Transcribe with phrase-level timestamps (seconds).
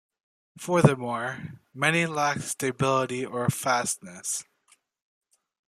[0.57, 4.43] Furthermore, many lacked stability, or fastness.